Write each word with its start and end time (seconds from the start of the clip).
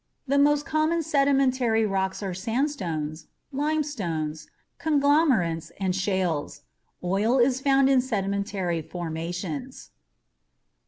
The 0.27 0.39
most 0.39 0.65
common 0.65 1.03
sedimentary 1.03 1.85
rocks 1.85 2.23
are 2.23 2.33
sandstones, 2.33 3.27
limestones, 3.51 4.49
conglomerates 4.79 5.71
and 5.79 5.95
shales. 5.95 6.63
Oil 7.03 7.37
is 7.37 7.61
found 7.61 7.87
in 7.87 8.01
sedimentary 8.01 8.81
formations. 8.81 9.91